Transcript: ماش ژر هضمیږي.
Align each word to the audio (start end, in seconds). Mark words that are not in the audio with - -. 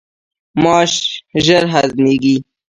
ماش 0.63 0.93
ژر 1.45 1.63
هضمیږي. 1.73 2.35